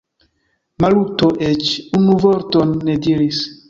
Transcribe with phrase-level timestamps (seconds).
[0.85, 3.49] Maluto eĉ unu vorton ne diris.